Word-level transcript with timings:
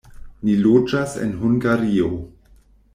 Ni 0.47 0.55
loĝas 0.61 1.15
en 1.27 1.37
Hungario. 1.43 2.13